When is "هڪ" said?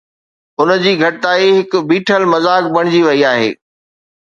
1.59-1.83